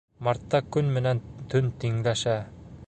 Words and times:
Мартта 0.27 0.61
көн 0.75 0.89
менән 0.95 1.21
төн 1.53 1.71
тиңләшә. 1.85 2.39